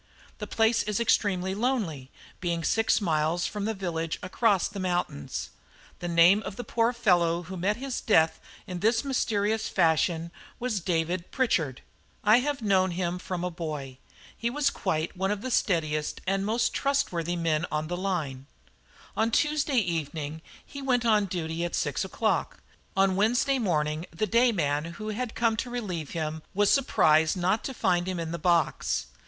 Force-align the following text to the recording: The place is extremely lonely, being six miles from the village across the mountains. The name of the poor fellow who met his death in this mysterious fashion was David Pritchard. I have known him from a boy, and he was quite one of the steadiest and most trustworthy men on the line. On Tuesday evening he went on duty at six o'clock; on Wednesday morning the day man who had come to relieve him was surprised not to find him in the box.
The 0.39 0.47
place 0.47 0.81
is 0.81 0.99
extremely 0.99 1.53
lonely, 1.53 2.09
being 2.39 2.63
six 2.63 2.99
miles 2.99 3.45
from 3.45 3.65
the 3.65 3.75
village 3.75 4.17
across 4.23 4.67
the 4.67 4.79
mountains. 4.79 5.51
The 5.99 6.07
name 6.07 6.41
of 6.41 6.55
the 6.55 6.63
poor 6.63 6.91
fellow 6.91 7.43
who 7.43 7.55
met 7.55 7.77
his 7.77 8.01
death 8.01 8.41
in 8.65 8.79
this 8.79 9.05
mysterious 9.05 9.69
fashion 9.69 10.31
was 10.59 10.79
David 10.79 11.29
Pritchard. 11.29 11.81
I 12.23 12.39
have 12.39 12.63
known 12.63 12.89
him 12.89 13.19
from 13.19 13.43
a 13.43 13.51
boy, 13.51 13.83
and 13.83 13.97
he 14.35 14.49
was 14.49 14.71
quite 14.71 15.15
one 15.15 15.29
of 15.29 15.41
the 15.41 15.51
steadiest 15.51 16.19
and 16.25 16.47
most 16.47 16.73
trustworthy 16.73 17.35
men 17.35 17.67
on 17.71 17.85
the 17.87 17.95
line. 17.95 18.47
On 19.15 19.29
Tuesday 19.29 19.77
evening 19.77 20.41
he 20.65 20.81
went 20.81 21.05
on 21.05 21.25
duty 21.25 21.63
at 21.63 21.75
six 21.75 22.03
o'clock; 22.03 22.63
on 22.97 23.15
Wednesday 23.15 23.59
morning 23.59 24.07
the 24.09 24.25
day 24.25 24.51
man 24.51 24.85
who 24.97 25.09
had 25.09 25.35
come 25.35 25.55
to 25.57 25.69
relieve 25.69 26.09
him 26.09 26.41
was 26.55 26.71
surprised 26.71 27.37
not 27.37 27.63
to 27.65 27.71
find 27.71 28.07
him 28.07 28.19
in 28.19 28.31
the 28.31 28.39
box. 28.39 29.05